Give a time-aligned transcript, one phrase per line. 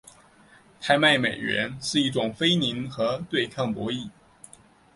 [0.79, 4.09] 拍卖美元是一种非零和对抗博弈。